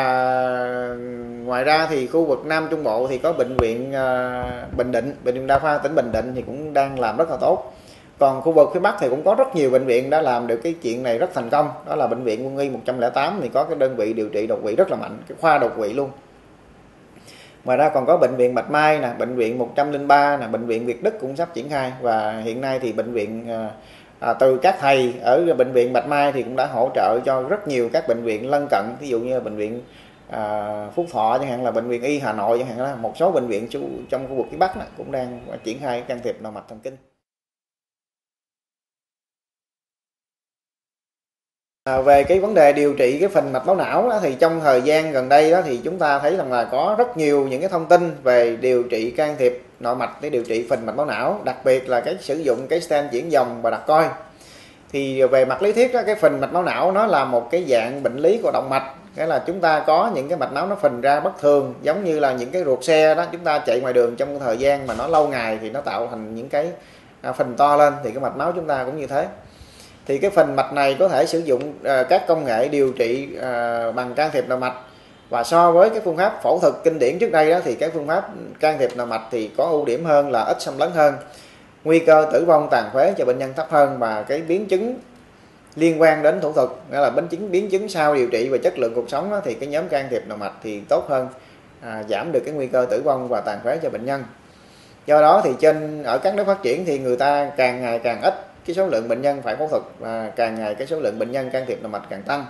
ngoài 1.45 1.65
ra 1.65 1.87
thì 1.91 2.07
khu 2.07 2.25
vực 2.25 2.47
Nam 2.47 2.67
Trung 2.71 2.85
Bộ 2.85 3.07
thì 3.07 3.19
có 3.19 3.33
bệnh 3.33 3.57
viện 3.57 3.93
à, 3.93 4.45
Bình 4.77 4.93
Định 4.93 5.15
bệnh 5.25 5.35
viện 5.35 5.47
Đa 5.47 5.59
khoa 5.59 5.79
tỉnh 5.79 5.95
Bình 5.95 6.13
Định 6.13 6.33
thì 6.35 6.43
cũng 6.43 6.75
đang 6.75 7.01
làm 7.01 7.17
rất 7.17 7.31
là 7.31 7.37
tốt. 7.37 7.75
Còn 8.19 8.41
khu 8.41 8.53
vực 8.53 8.69
phía 8.75 8.81
Bắc 8.81 8.97
thì 9.01 9.09
cũng 9.09 9.25
có 9.25 9.35
rất 9.35 9.55
nhiều 9.55 9.71
bệnh 9.71 9.87
viện 9.87 10.11
đã 10.11 10.23
làm 10.23 10.47
được 10.47 10.61
cái 10.63 10.75
chuyện 10.83 11.03
này 11.03 11.19
rất 11.19 11.35
thành 11.35 11.51
công. 11.51 11.71
Đó 11.87 11.97
là 11.97 12.07
bệnh 12.07 12.23
viện 12.23 12.47
quân 12.47 12.57
y 12.57 12.71
108 12.71 13.39
thì 13.43 13.49
có 13.49 13.65
cái 13.65 13.79
đơn 13.79 13.97
vị 13.97 14.13
điều 14.13 14.29
trị 14.29 14.47
đột 14.47 14.59
quỵ 14.63 14.77
rất 14.77 14.91
là 14.91 14.97
mạnh 14.97 15.19
cái 15.29 15.39
khoa 15.41 15.59
đột 15.59 15.73
quỵ 15.77 15.93
luôn 15.93 16.11
ngoài 17.69 17.79
ra 17.79 17.89
còn 17.89 18.07
có 18.07 18.17
bệnh 18.17 18.37
viện 18.37 18.55
Bạch 18.55 18.71
Mai 18.71 18.99
nè 18.99 19.13
bệnh 19.19 19.37
viện 19.37 19.59
103 19.59 20.37
nè 20.37 20.47
bệnh 20.47 20.67
viện 20.67 20.87
Việt 20.87 21.03
Đức 21.03 21.21
cũng 21.21 21.37
sắp 21.37 21.55
triển 21.55 21.69
khai. 21.69 21.93
Và 22.01 22.41
hiện 22.45 22.61
nay 22.61 22.79
thì 22.79 22.93
bệnh 22.93 23.13
viện 23.13 23.49
à, 23.49 23.71
à, 24.21 24.33
từ 24.35 24.59
các 24.59 24.77
thầy 24.81 25.15
ở 25.23 25.55
bệnh 25.55 25.73
viện 25.73 25.93
Bạch 25.93 26.07
Mai 26.07 26.33
thì 26.33 26.43
cũng 26.43 26.57
đã 26.57 26.67
hỗ 26.67 26.91
trợ 26.95 27.21
cho 27.25 27.43
rất 27.43 27.69
nhiều 27.69 27.91
các 27.93 28.09
bệnh 28.09 28.23
viện 28.23 28.51
lân 28.51 28.67
cận. 28.71 28.85
Ví 29.01 29.09
dụ 29.09 29.21
như 29.21 29.41
bệnh 29.41 29.57
viện 29.57 29.83
à, 30.31 30.87
Phúc 30.95 31.07
Thọ 31.13 31.39
chẳng 31.39 31.49
hạn 31.49 31.65
là 31.65 31.71
bệnh 31.71 31.89
viện 31.89 32.03
Y 32.03 32.19
Hà 32.19 32.33
Nội 32.33 32.59
chẳng 32.59 32.69
hạn 32.69 32.81
là 32.81 32.95
một 32.95 33.17
số 33.17 33.31
bệnh 33.31 33.47
viện 33.47 33.69
trong 34.09 34.29
khu 34.29 34.35
vực 34.35 34.47
phía 34.51 34.57
Bắc 34.57 34.77
này, 34.77 34.87
cũng 34.97 35.13
đang 35.13 35.41
triển 35.65 35.81
khai 35.81 36.03
can 36.09 36.21
thiệp 36.25 36.37
nội 36.43 36.53
mạch 36.53 36.69
thần 36.69 36.81
kinh. 36.81 36.97
À, 41.89 42.01
về 42.01 42.25
cái 42.25 42.41
vấn 42.41 42.55
đề 42.55 42.73
điều 42.73 42.95
trị 42.95 43.19
cái 43.21 43.29
phần 43.29 43.53
mạch 43.53 43.67
máu 43.67 43.77
não 43.77 44.09
đó, 44.09 44.19
thì 44.23 44.35
trong 44.35 44.61
thời 44.61 44.83
gian 44.83 45.13
gần 45.13 45.29
đây 45.29 45.51
đó 45.51 45.61
thì 45.65 45.81
chúng 45.85 45.99
ta 45.99 46.19
thấy 46.19 46.37
rằng 46.37 46.53
là 46.53 46.65
có 46.65 46.95
rất 46.99 47.17
nhiều 47.17 47.47
những 47.51 47.61
cái 47.61 47.71
thông 47.71 47.87
tin 47.87 48.17
về 48.23 48.57
điều 48.57 48.83
trị 48.83 49.11
can 49.11 49.37
thiệp 49.39 49.63
nội 49.81 49.97
mạch 49.97 50.11
để 50.21 50.31
điều 50.31 50.43
trị 50.45 50.67
phần 50.71 50.87
mạch 50.87 50.97
máu 50.97 51.07
não 51.07 51.41
đặc 51.45 51.57
biệt 51.65 51.89
là 51.89 52.01
cái 52.01 52.17
sử 52.21 52.39
dụng 52.39 52.67
cái 52.69 52.81
stent 52.81 53.11
chuyển 53.11 53.33
dòng 53.33 53.63
và 53.63 53.71
đặt 53.71 53.83
coi 53.87 54.05
thì 54.93 55.23
về 55.23 55.45
mặt 55.45 55.63
lý 55.63 55.73
thuyết 55.73 55.93
đó, 55.93 56.01
cái 56.07 56.15
phần 56.15 56.41
mạch 56.41 56.53
máu 56.53 56.63
não 56.63 56.93
nó 56.93 57.07
là 57.07 57.25
một 57.25 57.51
cái 57.51 57.65
dạng 57.69 58.03
bệnh 58.03 58.17
lý 58.17 58.41
của 58.43 58.51
động 58.53 58.71
mạch 58.71 58.93
nghĩa 59.17 59.27
là 59.27 59.43
chúng 59.47 59.61
ta 59.61 59.85
có 59.87 60.11
những 60.15 60.29
cái 60.29 60.39
mạch 60.39 60.53
máu 60.53 60.67
nó 60.67 60.75
phình 60.75 61.01
ra 61.01 61.21
bất 61.21 61.41
thường 61.41 61.75
giống 61.83 62.05
như 62.05 62.21
là 62.21 62.33
những 62.33 62.51
cái 62.51 62.65
ruột 62.65 62.85
xe 62.85 63.15
đó 63.15 63.25
chúng 63.33 63.45
ta 63.45 63.59
chạy 63.59 63.81
ngoài 63.81 63.93
đường 63.93 64.17
trong 64.17 64.39
thời 64.39 64.57
gian 64.57 64.87
mà 64.87 64.95
nó 64.95 65.07
lâu 65.07 65.29
ngày 65.29 65.59
thì 65.63 65.71
nó 65.71 65.81
tạo 65.81 66.07
thành 66.11 66.35
những 66.35 66.49
cái 66.49 66.71
à, 67.23 67.33
phình 67.33 67.55
to 67.57 67.77
lên 67.77 67.95
thì 68.05 68.11
cái 68.11 68.21
mạch 68.21 68.37
máu 68.37 68.53
chúng 68.53 68.67
ta 68.67 68.85
cũng 68.85 68.97
như 68.97 69.07
thế 69.07 69.27
thì 70.09 70.19
cái 70.19 70.31
phần 70.31 70.57
mạch 70.57 70.73
này 70.73 70.97
có 70.99 71.09
thể 71.09 71.27
sử 71.27 71.39
dụng 71.39 71.75
à, 71.85 72.03
các 72.03 72.27
công 72.29 72.45
nghệ 72.45 72.69
điều 72.69 72.93
trị 72.93 73.29
à, 73.43 73.93
bằng 73.93 74.15
can 74.15 74.31
thiệp 74.33 74.49
nội 74.49 74.59
mạch. 74.59 74.75
Và 75.31 75.45
so 75.45 75.73
với 75.73 75.91
cái 75.91 76.01
phương 76.05 76.17
pháp 76.17 76.43
phẫu 76.43 76.59
thuật 76.59 76.75
kinh 76.85 76.99
điển 76.99 77.19
trước 77.19 77.33
đây 77.33 77.51
đó 77.51 77.59
thì 77.65 77.75
cái 77.75 77.91
phương 77.91 78.07
pháp 78.07 78.29
can 78.61 78.79
thiệp 78.79 78.91
nội 78.97 79.07
mạch 79.07 79.23
thì 79.31 79.51
có 79.57 79.65
ưu 79.65 79.85
điểm 79.85 80.05
hơn 80.05 80.31
là 80.31 80.41
ít 80.41 80.63
xâm 80.63 80.79
lấn 80.79 80.91
hơn. 80.91 81.15
Nguy 81.85 81.99
cơ 81.99 82.27
tử 82.33 82.45
vong 82.45 82.69
tàn 82.71 82.91
phế 82.95 83.15
cho 83.19 83.25
bệnh 83.25 83.39
nhân 83.39 83.53
thấp 83.57 83.67
hơn 83.71 83.99
và 83.99 84.23
cái 84.23 84.43
biến 84.43 84.67
chứng 84.67 84.95
liên 85.77 86.01
quan 86.01 86.23
đến 86.23 86.41
thủ 86.41 86.53
thuật 86.53 86.69
nghĩa 86.91 87.01
là 87.01 87.11
biến 87.11 87.29
chứng 87.29 87.51
biến 87.51 87.71
chứng 87.71 87.89
sau 87.89 88.15
điều 88.15 88.27
trị 88.27 88.49
và 88.49 88.59
chất 88.63 88.79
lượng 88.79 88.95
cuộc 88.95 89.11
sống 89.11 89.31
đó, 89.31 89.41
thì 89.45 89.55
cái 89.55 89.69
nhóm 89.69 89.89
can 89.89 90.07
thiệp 90.11 90.23
nội 90.27 90.39
mạch 90.39 90.53
thì 90.63 90.81
tốt 90.89 91.07
hơn 91.09 91.29
à, 91.83 92.03
giảm 92.09 92.33
được 92.33 92.41
cái 92.45 92.55
nguy 92.55 92.67
cơ 92.67 92.87
tử 92.91 93.03
vong 93.05 93.29
và 93.29 93.41
tàn 93.41 93.59
phế 93.65 93.79
cho 93.83 93.91
bệnh 93.91 94.05
nhân. 94.05 94.25
Do 95.07 95.21
đó 95.21 95.41
thì 95.45 95.51
trên 95.61 96.03
ở 96.03 96.19
các 96.19 96.35
nước 96.35 96.47
phát 96.47 96.63
triển 96.63 96.85
thì 96.85 96.99
người 96.99 97.17
ta 97.17 97.51
càng 97.57 97.83
ngày 97.83 97.99
càng 97.99 98.23
ít 98.23 98.35
cái 98.69 98.75
số 98.75 98.87
lượng 98.87 99.09
bệnh 99.09 99.23
nhân 99.23 99.43
phải 99.43 99.57
phẫu 99.57 99.69
thuật 99.69 99.83
và 99.99 100.33
càng 100.37 100.55
ngày 100.55 100.75
cái 100.75 100.87
số 100.87 101.01
lượng 101.01 101.19
bệnh 101.19 101.33
nhân 101.33 101.51
can 101.51 101.67
thiệp 101.67 101.83
động 101.83 101.93
mạch 101.93 102.07
càng 102.11 102.23
tăng. 102.23 102.47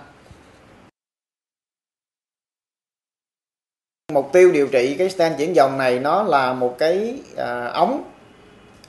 Mục 4.13 4.29
tiêu 4.33 4.51
điều 4.51 4.67
trị 4.67 4.95
cái 4.99 5.09
stent 5.09 5.37
chuyển 5.37 5.55
dòng 5.55 5.77
này 5.77 5.99
nó 5.99 6.23
là 6.23 6.53
một 6.53 6.75
cái 6.79 7.19
à, 7.37 7.65
ống 7.65 8.03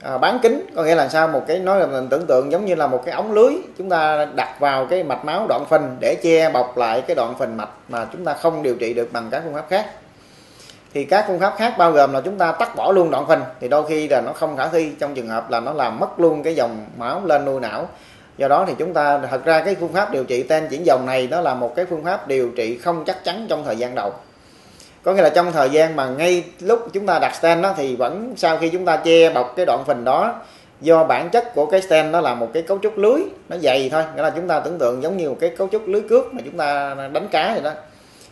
à, 0.03 0.19
bán 0.19 0.38
kính. 0.43 0.67
Có 0.77 0.85
nghĩa 0.85 0.94
là 0.94 1.09
sao? 1.09 1.29
Một 1.29 1.44
cái 1.49 1.59
nói 1.59 1.81
là 1.81 1.87
mình 1.87 2.09
tưởng 2.11 2.27
tượng 2.27 2.53
giống 2.53 2.65
như 2.65 2.75
là 2.75 2.87
một 2.87 3.03
cái 3.05 3.15
ống 3.15 3.33
lưới. 3.33 3.53
Chúng 3.79 3.88
ta 3.88 4.25
đặt 4.25 4.56
vào 4.61 4.87
cái 4.87 5.03
mạch 5.03 5.25
máu 5.25 5.47
đoạn 5.49 5.65
phình 5.71 5.97
để 6.00 6.17
che 6.23 6.50
bọc 6.50 6.79
lại 6.79 7.03
cái 7.06 7.15
đoạn 7.15 7.35
phình 7.38 7.56
mạch 7.56 7.71
mà 7.88 8.09
chúng 8.12 8.25
ta 8.25 8.35
không 8.35 8.62
điều 8.62 8.76
trị 8.76 8.94
được 8.94 9.12
bằng 9.12 9.29
các 9.31 9.43
phương 9.44 9.55
pháp 9.55 9.67
khác 9.69 9.94
thì 10.95 11.05
các 11.05 11.25
phương 11.29 11.41
pháp 11.41 11.55
khác 11.59 11.75
bao 11.79 11.93
gồm 11.93 12.13
là 12.13 12.21
chúng 12.21 12.39
ta 12.39 12.53
tắt 12.53 12.77
bỏ 12.77 12.93
luôn 12.93 13.11
đoạn 13.11 13.27
phình. 13.29 13.41
Thì 13.61 13.69
đôi 13.69 13.87
khi 13.89 14.09
là 14.09 14.21
nó 14.21 14.33
không 14.33 14.57
khả 14.57 14.69
thi. 14.69 14.93
Trong 15.01 15.15
trường 15.15 15.29
hợp 15.29 15.51
là 15.51 15.61
nó 15.61 15.73
làm 15.73 15.99
mất 15.99 16.21
luôn 16.21 16.43
cái 16.43 16.55
dòng 16.55 16.87
máu 16.97 17.23
lên 17.25 17.45
nuôi 17.45 17.61
não. 17.61 17.89
Do 18.39 18.49
đó 18.49 18.65
thì 18.69 18.75
chúng 18.79 18.95
ta, 18.95 19.21
thật 19.31 19.45
ra 19.45 19.61
cái 19.61 19.77
phương 19.81 19.93
pháp 19.93 20.13
điều 20.13 20.25
trị 20.25 20.43
ten 20.43 20.69
chuyển 20.69 20.87
dòng 20.87 21.07
này 21.07 21.29
nó 21.31 21.41
là 21.41 21.55
một 21.55 21.77
cái 21.77 21.87
phương 21.87 22.05
pháp 22.05 22.29
điều 22.29 22.51
trị 22.57 22.79
không 22.79 23.05
chắc 23.05 23.25
chắn 23.25 23.47
trong 23.49 23.65
thời 23.65 23.77
gian 23.77 23.95
đầu. 23.95 24.13
Có 25.03 25.13
nghĩa 25.13 25.23
là 25.23 25.29
trong 25.29 25.53
thời 25.53 25.71
gian 25.71 25.97
mà 25.97 26.09
ngay 26.09 26.45
lúc 26.61 26.89
chúng 26.93 27.07
ta 27.07 27.19
đặt 27.19 27.35
stent 27.35 27.63
đó, 27.63 27.75
thì 27.77 27.97
vẫn 27.97 28.35
sau 28.37 28.59
khi 28.59 28.69
chúng 28.69 28.85
ta 28.85 28.97
che 28.97 29.31
bọc 29.31 29.53
cái 29.57 29.67
đoạn 29.67 29.85
phình 29.87 30.05
đó, 30.05 30.35
do 30.81 31.05
bản 31.05 31.31
chất 31.31 31.55
của 31.55 31.67
cái 31.67 31.83
stent 31.83 32.13
nó 32.13 32.21
là 32.21 32.35
một 32.35 32.49
cái 32.55 32.63
cấu 32.63 32.79
trúc 32.83 32.99
lưới, 32.99 33.21
nó 33.49 33.57
dày 33.63 33.89
thôi. 33.93 34.03
Nghĩa 34.17 34.23
là 34.23 34.31
chúng 34.31 34.49
ta 34.49 34.61
tưởng 34.61 34.79
tượng 34.79 35.03
giống 35.03 35.17
như 35.17 35.29
một 35.29 35.37
cái 35.41 35.51
cấu 35.59 35.69
trúc 35.73 35.89
lưới 35.89 36.03
cước 36.11 36.35
mà 36.35 36.43
chúng 36.45 36.57
ta 36.57 36.95
đánh 37.13 37.29
cá 37.31 37.53
vậy 37.53 37.63
đó 37.63 37.71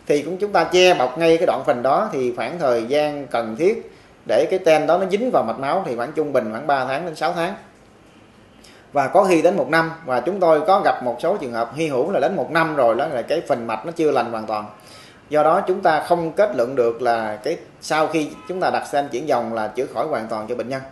thì 0.08 0.22
cũng 0.22 0.36
chúng 0.36 0.52
ta 0.52 0.64
che 0.64 0.94
bọc 0.94 1.18
ngay 1.18 1.36
cái 1.36 1.46
đoạn 1.46 1.62
phình 1.66 1.82
đó, 1.82 2.08
thì 2.12 2.32
khoảng 2.36 2.58
thời 2.58 2.84
gian 2.84 3.26
cần 3.26 3.56
thiết 3.56 3.92
để 4.28 4.46
cái 4.50 4.58
tem 4.58 4.86
đó 4.86 4.98
nó 4.98 5.06
dính 5.10 5.30
vào 5.30 5.42
mạch 5.42 5.58
máu 5.58 5.82
thì 5.86 5.96
khoảng 5.96 6.12
trung 6.12 6.32
bình 6.32 6.50
khoảng 6.50 6.66
3 6.66 6.84
tháng 6.84 7.04
đến 7.04 7.14
6 7.16 7.32
tháng. 7.32 7.54
Và 8.92 9.08
có 9.08 9.24
khi 9.24 9.42
đến 9.42 9.56
một 9.56 9.68
năm, 9.68 9.90
và 10.04 10.20
chúng 10.20 10.40
tôi 10.40 10.60
có 10.60 10.80
gặp 10.84 11.02
một 11.02 11.16
số 11.20 11.36
trường 11.36 11.52
hợp 11.52 11.70
hy 11.74 11.88
hữu 11.88 12.10
là 12.10 12.20
đến 12.20 12.36
một 12.36 12.50
năm 12.50 12.76
rồi 12.76 12.94
đó 12.94 13.06
là 13.06 13.22
cái 13.22 13.40
phình 13.48 13.66
mạch 13.66 13.86
nó 13.86 13.92
chưa 13.92 14.10
lành 14.10 14.32
hoàn 14.32 14.46
toàn. 14.46 14.66
Do 15.28 15.42
đó 15.42 15.60
chúng 15.60 15.80
ta 15.80 16.00
không 16.00 16.32
kết 16.32 16.50
luận 16.56 16.76
được 16.76 17.02
là 17.02 17.36
cái 17.36 17.56
sau 17.80 18.06
khi 18.06 18.30
chúng 18.48 18.60
ta 18.60 18.70
đặt 18.70 18.86
stent 18.86 19.10
chuyển 19.10 19.28
dòng 19.28 19.54
là 19.54 19.68
chữa 19.68 19.86
khỏi 19.94 20.06
hoàn 20.06 20.26
toàn 20.26 20.46
cho 20.48 20.54
bệnh 20.54 20.68
nhân, 20.68 20.82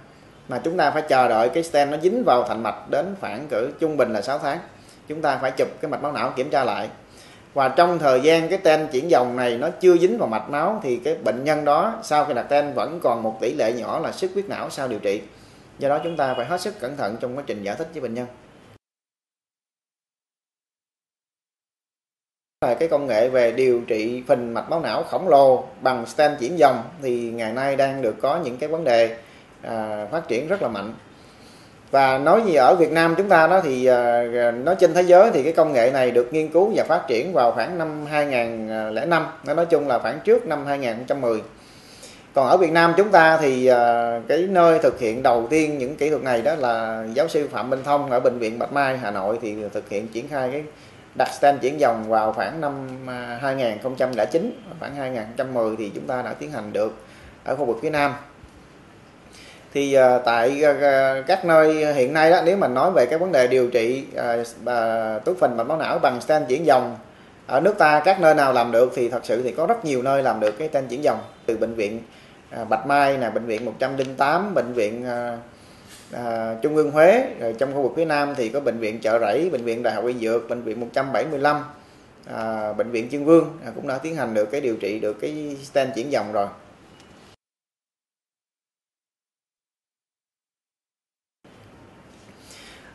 mà 0.49 0.61
chúng 0.65 0.77
ta 0.77 0.91
phải 0.91 1.03
chờ 1.03 1.29
đợi 1.29 1.49
cái 1.49 1.63
stent 1.63 1.91
nó 1.91 1.97
dính 2.03 2.25
vào 2.25 2.43
thành 2.43 2.63
mạch 2.63 2.91
đến 2.91 3.15
khoảng 3.21 3.47
cỡ 3.49 3.67
trung 3.81 3.97
bình 3.97 4.13
là 4.13 4.23
6 4.23 4.39
tháng. 4.39 4.59
Chúng 5.09 5.23
ta 5.23 5.39
phải 5.43 5.51
chụp 5.51 5.69
cái 5.81 5.91
mạch 5.91 6.03
máu 6.03 6.13
não 6.13 6.33
kiểm 6.37 6.51
tra 6.51 6.65
lại 6.65 6.89
và 7.57 7.69
trong 7.69 7.99
thời 7.99 8.21
gian 8.21 8.49
cái 8.49 8.59
ten 8.59 8.89
chuyển 8.93 9.11
dòng 9.11 9.37
này 9.37 9.59
nó 9.59 9.71
chưa 9.81 9.97
dính 9.97 10.19
vào 10.19 10.29
mạch 10.29 10.51
máu 10.51 10.81
thì 10.83 10.97
cái 11.05 11.15
bệnh 11.15 11.45
nhân 11.45 11.65
đó 11.65 12.01
sau 12.03 12.25
khi 12.25 12.35
đặt 12.35 12.43
ten 12.43 12.73
vẫn 12.75 13.01
còn 13.03 13.23
một 13.23 13.39
tỷ 13.41 13.55
lệ 13.55 13.73
nhỏ 13.73 13.99
là 13.99 14.13
xuất 14.13 14.31
huyết 14.35 14.49
não 14.49 14.71
sau 14.71 14.89
điều 14.89 14.99
trị. 14.99 15.23
Do 15.79 15.89
đó 15.89 16.01
chúng 16.05 16.17
ta 16.17 16.35
phải 16.35 16.47
hết 16.47 16.61
sức 16.61 16.81
cẩn 16.81 16.97
thận 16.97 17.17
trong 17.21 17.37
quá 17.37 17.43
trình 17.47 17.63
giải 17.63 17.77
thích 17.79 17.89
với 17.93 18.01
bệnh 18.03 18.15
nhân. 18.15 18.27
Là 22.61 22.75
cái 22.75 22.89
công 22.89 23.07
nghệ 23.07 23.29
về 23.29 23.53
điều 23.53 23.81
trị 23.87 24.23
phình 24.29 24.55
mạch 24.55 24.71
máu 24.71 24.81
não 24.81 25.03
khổng 25.03 25.29
lồ 25.29 25.65
bằng 25.81 26.07
stent 26.07 26.39
chuyển 26.41 26.59
dòng 26.59 26.83
thì 27.03 27.31
ngày 27.31 27.53
nay 27.53 27.77
đang 27.77 28.03
được 28.03 28.17
có 28.23 28.41
những 28.45 28.57
cái 28.57 28.69
vấn 28.69 28.85
đề 28.85 29.19
à, 29.63 30.07
phát 30.11 30.29
triển 30.29 30.49
rất 30.49 30.63
là 30.63 30.69
mạnh 30.69 30.95
và 31.91 32.19
nói 32.19 32.43
gì 32.47 32.55
ở 32.55 32.75
Việt 32.75 32.93
Nam 32.93 33.15
chúng 33.17 33.29
ta 33.29 33.47
đó 33.47 33.61
thì 33.61 33.87
à, 33.87 34.23
à, 34.35 34.51
nói 34.51 34.77
trên 34.81 34.95
thế 34.95 35.03
giới 35.03 35.31
thì 35.31 35.43
cái 35.43 35.53
công 35.53 35.73
nghệ 35.73 35.91
này 35.91 36.11
được 36.11 36.33
nghiên 36.33 36.49
cứu 36.49 36.73
và 36.75 36.85
phát 36.85 37.03
triển 37.09 37.33
vào 37.33 37.53
khoảng 37.53 37.79
năm 37.79 38.07
2005 38.07 39.27
nó 39.47 39.55
nói 39.55 39.67
chung 39.67 39.89
là 39.89 39.99
khoảng 39.99 40.21
trước 40.25 40.47
năm 40.47 40.67
2010 40.67 41.43
còn 42.35 42.49
ở 42.49 42.57
Việt 42.57 42.73
Nam 42.73 42.95
chúng 42.97 43.09
ta 43.09 43.39
thì 43.39 43.67
à, 43.67 44.21
cái 44.29 44.39
nơi 44.39 44.79
thực 44.79 45.01
hiện 45.01 45.23
đầu 45.23 45.47
tiên 45.51 45.79
những 45.79 45.97
kỹ 45.97 46.11
thuật 46.11 46.23
này 46.23 46.43
đó 46.43 46.55
là 46.55 47.05
giáo 47.15 47.29
sư 47.29 47.49
Phạm 47.53 47.71
Minh 47.71 47.81
Thông 47.85 48.11
ở 48.11 48.21
bệnh 48.21 48.39
viện 48.39 48.59
Bạch 48.59 48.73
Mai, 48.73 48.99
Hà 48.99 49.11
Nội 49.11 49.39
thì 49.43 49.55
thực 49.73 49.89
hiện 49.89 50.09
triển 50.09 50.29
khai 50.29 50.49
cái 50.53 50.63
đặt 51.15 51.29
stent 51.33 51.61
chuyển 51.61 51.81
dòng 51.81 52.09
vào 52.09 52.33
khoảng 52.33 52.61
năm 52.61 52.73
2009 53.41 54.61
khoảng 54.81 54.95
2010 54.95 55.77
thì 55.79 55.91
chúng 55.95 56.07
ta 56.07 56.23
đã 56.23 56.33
tiến 56.33 56.51
hành 56.51 56.73
được 56.73 56.95
ở 57.45 57.57
khu 57.57 57.65
vực 57.65 57.79
phía 57.83 57.91
Nam 57.91 58.15
thì 59.77 59.99
uh, 59.99 60.23
tại 60.25 60.63
uh, 60.71 61.27
các 61.27 61.45
nơi 61.45 61.95
hiện 61.95 62.13
nay 62.13 62.31
đó 62.31 62.43
nếu 62.45 62.57
mà 62.57 62.69
nói 62.69 62.91
về 62.91 63.07
cái 63.07 63.19
vấn 63.19 63.33
đề 63.33 63.47
điều 63.47 63.71
trị 63.71 64.05
uh, 64.15 64.41
uh, 64.41 65.25
túi 65.25 65.35
phình 65.41 65.57
mạch 65.57 65.65
máu 65.65 65.79
não 65.79 65.99
bằng 65.99 66.21
stent 66.21 66.49
chuyển 66.49 66.67
dòng 66.67 66.97
ở 67.47 67.61
nước 67.61 67.79
ta 67.79 68.03
các 68.05 68.21
nơi 68.21 68.35
nào 68.35 68.53
làm 68.53 68.73
được 68.73 68.93
thì 68.95 69.09
thật 69.09 69.21
sự 69.25 69.43
thì 69.43 69.53
có 69.53 69.67
rất 69.67 69.85
nhiều 69.85 70.03
nơi 70.03 70.23
làm 70.23 70.41
được 70.41 70.59
cái 70.59 70.69
stent 70.69 70.89
chuyển 70.91 71.05
dòng. 71.05 71.19
Từ 71.47 71.57
bệnh 71.57 71.75
viện 71.75 72.01
uh, 72.63 72.69
Bạch 72.69 72.87
Mai 72.87 73.19
là 73.19 73.31
bệnh 73.31 73.47
viện 73.47 73.65
108 73.65 74.55
bệnh 74.55 74.73
viện 74.73 75.05
uh, 75.05 75.39
uh, 76.15 76.63
Trung 76.63 76.77
ương 76.77 76.91
Huế 76.91 77.25
rồi 77.41 77.55
trong 77.59 77.75
khu 77.75 77.83
vực 77.83 77.93
phía 77.97 78.05
Nam 78.05 78.35
thì 78.37 78.49
có 78.49 78.61
bệnh 78.61 78.79
viện 78.79 79.01
Chợ 79.01 79.19
Rẫy 79.19 79.51
bệnh 79.53 79.65
viện 79.65 79.83
Đại 79.83 79.95
học 79.95 80.05
Y 80.07 80.15
Dược 80.15 80.49
bệnh 80.49 80.63
viện 80.63 80.81
175 80.81 81.65
à, 82.35 82.73
bệnh 82.73 82.91
viện 82.91 83.09
Chương 83.11 83.25
Vương 83.25 83.59
à, 83.65 83.73
cũng 83.75 83.89
đã 83.89 83.99
tiến 83.99 84.17
hành 84.17 84.35
được 84.35 84.51
cái 84.51 84.61
điều 84.61 84.77
trị 84.77 84.99
được 84.99 85.21
cái 85.21 85.57
stent 85.63 85.95
chuyển 85.95 86.13
dòng 86.13 86.33
rồi. 86.33 86.47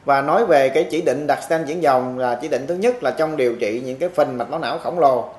Và 0.05 0.21
nói 0.21 0.45
về 0.45 0.69
cái 0.69 0.87
chỉ 0.91 1.01
định 1.01 1.27
đặt 1.27 1.43
stent 1.43 1.67
chuyển 1.67 1.83
dòng 1.83 2.19
là 2.19 2.39
chỉ 2.41 2.47
định 2.47 2.67
thứ 2.67 2.75
nhất 2.75 3.03
là 3.03 3.11
trong 3.11 3.37
điều 3.37 3.55
trị 3.55 3.81
những 3.85 3.97
cái 3.97 4.09
phình 4.09 4.37
mạch 4.37 4.49
máu 4.49 4.59
não 4.59 4.79
khổng 4.79 4.99
lồ. 4.99 5.29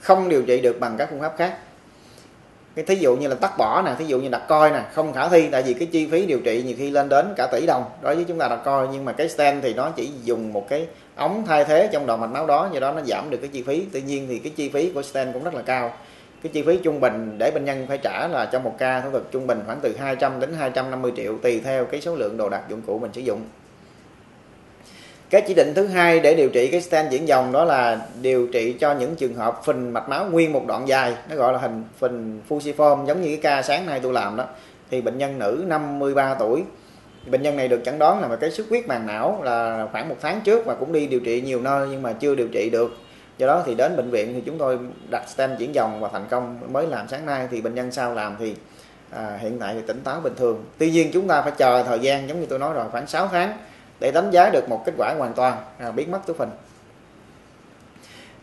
Không 0.00 0.28
điều 0.28 0.42
trị 0.42 0.60
được 0.60 0.80
bằng 0.80 0.96
các 0.98 1.08
phương 1.10 1.20
pháp 1.20 1.34
khác. 1.36 1.58
Cái 2.76 2.84
thí 2.84 2.94
dụ 2.94 3.16
như 3.16 3.28
là 3.28 3.34
tắt 3.34 3.58
bỏ 3.58 3.82
nè, 3.82 3.94
thí 3.98 4.04
dụ 4.04 4.20
như 4.20 4.28
đặt 4.28 4.42
coi 4.48 4.70
nè, 4.70 4.82
không 4.92 5.12
khả 5.12 5.28
thi, 5.28 5.48
tại 5.52 5.62
vì 5.62 5.74
cái 5.74 5.86
chi 5.92 6.08
phí 6.10 6.26
điều 6.26 6.40
trị 6.40 6.62
nhiều 6.62 6.74
khi 6.78 6.90
lên 6.90 7.08
đến 7.08 7.34
cả 7.36 7.48
tỷ 7.52 7.66
đồng 7.66 7.84
đối 8.02 8.14
với 8.14 8.24
chúng 8.24 8.38
ta 8.38 8.48
đặt 8.48 8.60
coi. 8.64 8.88
Nhưng 8.92 9.04
mà 9.04 9.12
cái 9.12 9.28
stent 9.28 9.62
thì 9.62 9.74
nó 9.74 9.90
chỉ 9.90 10.10
dùng 10.24 10.52
một 10.52 10.68
cái 10.68 10.86
ống 11.16 11.44
thay 11.46 11.64
thế 11.64 11.88
trong 11.92 12.06
đầu 12.06 12.16
mạch 12.16 12.26
máu 12.26 12.46
đó, 12.46 12.68
do 12.72 12.80
đó 12.80 12.92
nó 12.92 13.00
giảm 13.06 13.30
được 13.30 13.38
cái 13.40 13.50
chi 13.52 13.62
phí. 13.62 13.86
Tuy 13.92 14.02
nhiên 14.02 14.26
thì 14.28 14.38
cái 14.38 14.52
chi 14.56 14.68
phí 14.68 14.90
của 14.90 15.02
stent 15.02 15.32
cũng 15.32 15.44
rất 15.44 15.54
là 15.54 15.62
cao. 15.62 15.92
Cái 16.42 16.52
chi 16.52 16.62
phí 16.62 16.78
trung 16.82 17.00
bình 17.00 17.36
để 17.38 17.50
bệnh 17.50 17.64
nhân 17.64 17.86
phải 17.88 17.98
trả 17.98 18.28
là 18.28 18.46
trong 18.52 18.62
một 18.62 18.74
ca 18.78 19.00
phẫu 19.00 19.10
thuật 19.10 19.24
trung 19.30 19.46
bình 19.46 19.62
khoảng 19.66 19.78
từ 19.82 19.96
200 19.98 20.40
đến 20.40 20.54
250 20.58 21.12
triệu 21.16 21.38
tùy 21.42 21.60
theo 21.64 21.84
cái 21.84 22.00
số 22.00 22.14
lượng 22.14 22.36
đồ 22.36 22.48
đạc 22.48 22.62
dụng 22.68 22.82
cụ 22.86 22.98
mình 22.98 23.10
sử 23.12 23.20
dụng 23.20 23.40
cái 25.30 25.40
chỉ 25.40 25.54
định 25.54 25.74
thứ 25.74 25.86
hai 25.86 26.20
để 26.20 26.34
điều 26.34 26.48
trị 26.48 26.68
cái 26.68 26.80
stent 26.80 27.10
diễn 27.10 27.28
dòng 27.28 27.52
đó 27.52 27.64
là 27.64 28.00
điều 28.22 28.46
trị 28.46 28.72
cho 28.72 28.94
những 28.94 29.16
trường 29.16 29.34
hợp 29.34 29.60
phình 29.64 29.92
mạch 29.92 30.08
máu 30.08 30.24
nguyên 30.24 30.52
một 30.52 30.66
đoạn 30.66 30.88
dài. 30.88 31.14
Nó 31.30 31.36
gọi 31.36 31.52
là 31.52 31.58
hình 31.58 31.84
phình 31.98 32.40
fusiform 32.48 33.06
giống 33.06 33.22
như 33.22 33.28
cái 33.28 33.38
ca 33.42 33.62
sáng 33.62 33.86
nay 33.86 34.00
tôi 34.02 34.12
làm 34.12 34.36
đó. 34.36 34.44
Thì 34.90 35.00
bệnh 35.00 35.18
nhân 35.18 35.38
nữ 35.38 35.64
53 35.66 36.34
tuổi. 36.34 36.62
Bệnh 37.26 37.42
nhân 37.42 37.56
này 37.56 37.68
được 37.68 37.80
chẩn 37.84 37.98
đoán 37.98 38.20
là 38.20 38.28
một 38.28 38.36
cái 38.40 38.50
xuất 38.50 38.68
huyết 38.68 38.86
màng 38.86 39.06
não 39.06 39.40
là 39.42 39.88
khoảng 39.92 40.08
một 40.08 40.16
tháng 40.20 40.40
trước 40.40 40.66
và 40.66 40.74
cũng 40.74 40.92
đi 40.92 41.06
điều 41.06 41.20
trị 41.20 41.40
nhiều 41.40 41.60
nơi 41.60 41.88
nhưng 41.90 42.02
mà 42.02 42.12
chưa 42.12 42.34
điều 42.34 42.48
trị 42.48 42.70
được. 42.70 42.96
Do 43.38 43.46
đó 43.46 43.62
thì 43.66 43.74
đến 43.74 43.96
bệnh 43.96 44.10
viện 44.10 44.34
thì 44.34 44.42
chúng 44.46 44.58
tôi 44.58 44.78
đặt 45.10 45.28
stent 45.28 45.58
chuyển 45.58 45.74
dòng 45.74 46.00
và 46.00 46.08
thành 46.12 46.24
công 46.30 46.58
mới 46.72 46.86
làm 46.86 47.08
sáng 47.08 47.26
nay. 47.26 47.48
Thì 47.50 47.60
bệnh 47.60 47.74
nhân 47.74 47.92
sau 47.92 48.14
làm 48.14 48.36
thì 48.38 48.54
à, 49.10 49.38
hiện 49.40 49.58
tại 49.58 49.74
thì 49.74 49.80
tỉnh 49.86 50.00
táo 50.04 50.20
bình 50.20 50.34
thường. 50.36 50.64
Tuy 50.78 50.90
nhiên 50.90 51.10
chúng 51.12 51.28
ta 51.28 51.42
phải 51.42 51.52
chờ 51.56 51.82
thời 51.82 51.98
gian 51.98 52.28
giống 52.28 52.40
như 52.40 52.46
tôi 52.46 52.58
nói 52.58 52.74
rồi 52.74 52.84
khoảng 52.92 53.06
6 53.06 53.28
tháng 53.28 53.56
để 54.00 54.10
đánh 54.10 54.30
giá 54.30 54.50
được 54.50 54.68
một 54.68 54.82
kết 54.86 54.92
quả 54.98 55.14
hoàn 55.18 55.32
toàn 55.32 55.56
à, 55.78 55.90
biến 55.90 56.10
mất 56.10 56.18
túi 56.26 56.36
phình 56.38 56.50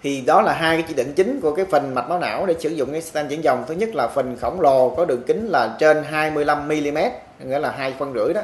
thì 0.03 0.22
đó 0.22 0.41
là 0.41 0.53
hai 0.53 0.77
cái 0.77 0.86
chỉ 0.88 0.93
định 0.93 1.13
chính 1.15 1.41
của 1.41 1.55
cái 1.55 1.65
phần 1.65 1.95
mạch 1.95 2.10
máu 2.10 2.19
não 2.19 2.45
để 2.45 2.55
sử 2.60 2.69
dụng 2.69 2.91
cái 2.91 3.01
stent 3.01 3.29
chuyển 3.29 3.43
dòng. 3.43 3.63
Thứ 3.67 3.74
nhất 3.74 3.89
là 3.95 4.07
phần 4.07 4.38
khổng 4.41 4.62
lồ 4.62 4.89
có 4.89 5.05
đường 5.05 5.24
kính 5.27 5.48
là 5.48 5.75
trên 5.79 6.03
25 6.03 6.67
mm 6.67 6.98
nghĩa 7.45 7.60
là 7.60 7.72
hai 7.72 7.93
phân 8.00 8.13
rưỡi 8.13 8.33
đó. 8.33 8.41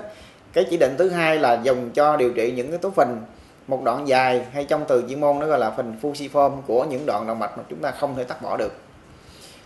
Cái 0.53 0.65
chỉ 0.69 0.77
định 0.77 0.95
thứ 0.97 1.09
hai 1.09 1.37
là 1.37 1.59
dùng 1.63 1.89
cho 1.91 2.17
điều 2.17 2.33
trị 2.33 2.51
những 2.55 2.69
cái 2.69 2.77
túi 2.77 2.91
phình 2.91 3.21
một 3.67 3.83
đoạn 3.83 4.07
dài 4.07 4.45
hay 4.53 4.65
trong 4.65 4.85
từ 4.87 5.03
chuyên 5.09 5.21
môn 5.21 5.39
nó 5.39 5.45
gọi 5.45 5.59
là 5.59 5.71
phần 5.71 5.95
fusiform 6.01 6.61
của 6.67 6.83
những 6.83 7.05
đoạn 7.05 7.27
động 7.27 7.39
mạch 7.39 7.57
mà 7.57 7.63
chúng 7.69 7.79
ta 7.79 7.91
không 7.91 8.15
thể 8.15 8.23
tắt 8.23 8.41
bỏ 8.41 8.57
được 8.57 8.73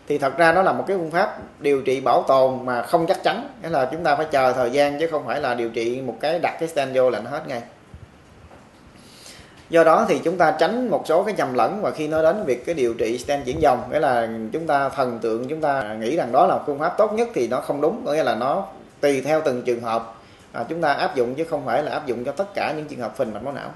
thì 0.08 0.18
thật 0.18 0.38
ra 0.38 0.52
nó 0.52 0.62
là 0.62 0.74
một 0.74 0.84
cái 0.88 0.98
phương 0.98 1.12
pháp 1.12 1.38
điều 1.60 1.82
trị 1.82 2.02
bảo 2.02 2.24
tồn 2.28 2.66
mà 2.66 2.82
không 2.82 3.08
chắc 3.08 3.24
chắn. 3.24 3.50
Nghĩa 3.62 3.70
là 3.70 3.86
chúng 3.92 4.04
ta 4.04 4.16
phải 4.16 4.26
chờ 4.32 4.54
thời 4.54 4.72
gian 4.72 5.00
chứ 5.00 5.08
không 5.12 5.26
phải 5.26 5.42
là 5.42 5.54
điều 5.54 5.70
trị 5.70 6.02
một 6.02 6.18
cái 6.20 6.40
đặt 6.40 6.58
cái 6.60 6.70
stent 6.70 6.92
vô 6.94 7.10
là 7.10 7.20
nó 7.20 7.30
hết 7.30 7.48
ngay. 7.48 7.62
Do 9.70 9.84
đó 9.84 10.06
thì 10.10 10.20
chúng 10.24 10.38
ta 10.38 10.52
tránh 10.52 10.90
một 10.90 11.04
số 11.08 11.24
cái 11.24 11.34
nhầm 11.38 11.54
lẫn 11.54 11.82
và 11.82 11.92
khi 11.92 12.08
nói 12.08 12.24
đến 12.24 12.44
việc 12.46 12.66
cái 12.66 12.76
điều 12.76 12.94
trị 12.94 13.18
stent 13.18 13.46
chuyển 13.46 13.62
dòng. 13.62 13.84
Nghĩa 13.92 14.00
là 14.00 14.28
chúng 14.52 14.68
ta 14.68 14.90
thần 14.90 15.20
tượng 15.20 15.48
chúng 15.48 15.62
ta 15.62 15.96
nghĩ 16.00 16.16
rằng 16.16 16.32
đó 16.32 16.48
là 16.48 16.60
phương 16.66 16.80
pháp 16.80 16.98
tốt 16.98 17.14
nhất 17.14 17.28
thì 17.34 17.48
nó 17.48 17.62
không 17.62 17.82
đúng. 17.82 18.06
Nghĩa 18.06 18.24
là 18.24 18.36
nó 18.36 18.68
tùy 19.00 19.22
theo 19.22 19.42
từng 19.46 19.62
trường 19.62 19.82
hợp. 19.82 20.16
À, 20.52 20.66
chúng 20.70 20.82
ta 20.82 20.94
áp 20.94 21.16
dụng 21.16 21.36
chứ 21.36 21.44
không 21.44 21.66
phải 21.66 21.84
là 21.84 21.92
áp 21.92 22.06
dụng 22.06 22.26
cho 22.26 22.32
tất 22.32 22.54
cả 22.54 22.74
những 22.78 22.86
trường 22.86 23.00
hợp 23.00 23.18
phình 23.18 23.34
mạch 23.34 23.44
máu 23.44 23.54
não 23.54 23.70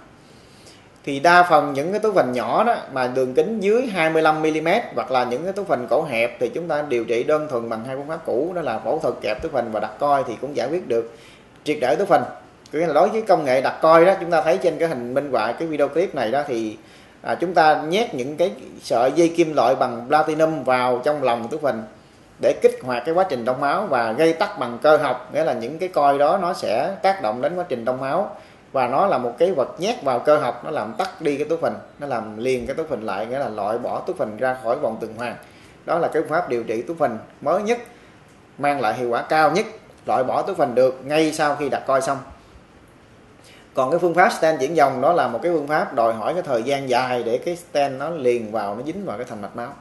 thì 1.08 1.20
đa 1.20 1.44
phần 1.44 1.74
những 1.74 1.92
cái 1.92 2.00
túi 2.00 2.12
phình 2.12 2.32
nhỏ 2.32 2.64
đó 2.64 2.76
mà 2.94 3.08
đường 3.08 3.34
kính 3.34 3.60
dưới 3.60 3.88
25 3.94 4.42
mm 4.42 4.68
hoặc 4.96 5.12
là 5.12 5.24
những 5.24 5.44
cái 5.44 5.54
túi 5.54 5.66
phình 5.66 5.88
cổ 5.90 6.04
hẹp 6.04 6.38
thì 6.40 6.50
chúng 6.50 6.68
ta 6.68 6.82
điều 6.82 7.06
trị 7.06 7.24
đơn 7.24 7.48
thuần 7.50 7.70
bằng 7.70 7.84
hai 7.88 7.96
phương 7.96 8.08
pháp 8.08 8.20
cũ 8.26 8.52
đó 8.56 8.62
là 8.62 8.80
phẫu 8.80 9.00
thuật 9.00 9.14
kẹp 9.22 9.42
túi 9.42 9.52
phình 9.52 9.72
và 9.72 9.80
đặt 9.80 9.92
coi 10.00 10.24
thì 10.28 10.34
cũng 10.42 10.56
giải 10.56 10.68
quyết 10.72 10.88
được. 10.88 11.14
Triệt 11.64 11.78
để 11.82 11.96
túi 11.96 12.06
phình 12.06 12.22
cứ 12.72 12.86
là 12.86 12.94
đối 12.94 13.10
với 13.10 13.22
công 13.22 13.46
nghệ 13.46 13.62
đặt 13.62 13.82
coi 13.82 14.06
đó 14.06 14.14
chúng 14.20 14.32
ta 14.32 14.42
thấy 14.42 14.58
trên 14.58 14.78
cái 14.78 14.90
hình 14.90 15.14
minh 15.14 15.32
họa 15.32 15.52
cái 15.52 15.68
video 15.68 15.88
clip 15.88 16.16
này 16.16 16.32
đó 16.32 16.44
thì 16.48 16.78
à, 17.22 17.36
chúng 17.36 17.54
ta 17.54 17.82
nhét 17.90 18.14
những 18.14 18.38
cái 18.38 18.52
sợi 18.82 19.12
dây 19.16 19.34
kim 19.38 19.56
loại 19.56 19.76
bằng 19.76 20.06
platinum 20.08 20.64
vào 20.64 21.02
trong 21.04 21.24
lòng 21.24 21.48
túi 21.52 21.60
phình 21.60 21.84
để 22.42 22.54
kích 22.62 22.80
hoạt 22.84 23.04
cái 23.06 23.16
quá 23.16 23.26
trình 23.30 23.46
đông 23.46 23.62
máu 23.62 23.86
và 23.90 24.12
gây 24.12 24.34
tắc 24.34 24.60
bằng 24.60 24.78
cơ 24.82 24.98
học 24.98 25.30
nghĩa 25.34 25.44
là 25.44 25.54
những 25.54 25.78
cái 25.78 25.90
coi 25.90 26.18
đó 26.18 26.40
nó 26.42 26.54
sẽ 26.54 26.96
tác 27.02 27.22
động 27.22 27.42
đến 27.42 27.56
quá 27.56 27.66
trình 27.70 27.86
đông 27.86 28.02
máu 28.02 28.36
và 28.72 28.88
nó 28.88 29.08
là 29.08 29.18
một 29.18 29.34
cái 29.38 29.52
vật 29.52 29.80
nhét 29.80 30.04
vào 30.04 30.20
cơ 30.20 30.38
học, 30.38 30.62
nó 30.66 30.72
làm 30.72 30.94
tắt 30.98 31.22
đi 31.22 31.38
cái 31.38 31.48
túi 31.50 31.58
phình 31.58 31.74
nó 32.00 32.08
làm 32.08 32.38
liền 32.38 32.68
cái 32.68 32.76
túi 32.76 32.86
phình 32.86 33.06
lại, 33.06 33.26
nghĩa 33.26 33.40
là 33.40 33.50
loại 33.50 33.78
bỏ 33.78 34.00
túi 34.00 34.16
phình 34.20 34.38
ra 34.38 34.58
khỏi 34.64 34.76
vòng 34.76 34.98
tuần 35.02 35.14
hoàn. 35.18 35.36
Đó 35.86 36.00
là 36.00 36.08
cái 36.08 36.22
phương 36.22 36.32
pháp 36.32 36.50
điều 36.50 36.64
trị 36.64 36.82
túi 36.82 36.96
phình 36.96 37.18
mới 37.42 37.64
nhất, 37.64 37.80
mang 38.58 38.82
lại 38.82 38.94
hiệu 38.94 39.10
quả 39.10 39.22
cao 39.22 39.52
nhất, 39.52 39.66
loại 40.06 40.24
bỏ 40.24 40.42
túi 40.42 40.56
phình 40.56 40.76
được 40.76 41.00
ngay 41.06 41.34
sau 41.34 41.56
khi 41.56 41.70
đặt 41.70 41.84
coi 41.88 42.02
xong. 42.02 42.18
Còn 43.74 43.92
cái 43.92 44.00
phương 44.00 44.14
pháp 44.14 44.30
stent 44.30 44.60
chuyển 44.60 44.76
dòng, 44.76 45.02
đó 45.02 45.14
là 45.14 45.28
một 45.28 45.40
cái 45.44 45.52
phương 45.52 45.68
pháp 45.68 45.94
đòi 45.94 46.14
hỏi 46.14 46.34
cái 46.34 46.44
thời 46.44 46.64
gian 46.64 46.90
dài 46.90 47.24
để 47.24 47.38
cái 47.38 47.56
stent 47.56 48.00
nó 48.00 48.10
liền 48.10 48.52
vào, 48.52 48.76
nó 48.76 48.82
dính 48.86 49.06
vào 49.06 49.18
cái 49.18 49.26
thành 49.30 49.42
mạch 49.42 49.56
máu. 49.56 49.74